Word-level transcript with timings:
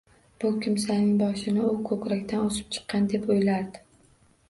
Bu 0.43 0.49
kimsaning 0.63 1.11
boshini 1.19 1.67
u 1.73 1.75
ko‘krakdan 1.91 2.45
o‘sib 2.49 2.75
chiqqan 2.79 3.11
deb 3.15 3.33
o‘ylardi. 3.37 3.89